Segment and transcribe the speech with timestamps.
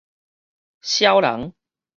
[0.81, 1.53] 痟人